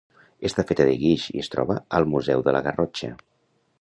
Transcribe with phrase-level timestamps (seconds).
[0.47, 3.13] Està feta de guix i es troba al Museu de la Garrotxa.